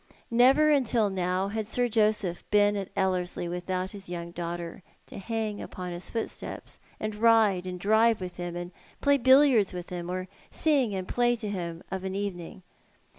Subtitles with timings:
[0.31, 5.61] Never until now had Sir Josiph been at Ellcrslie without his young daughter to hung
[5.61, 10.27] upon his footsteps, aud ride and drive with him, and play billiards with him, oc
[10.49, 12.63] sing and play to him of an evening.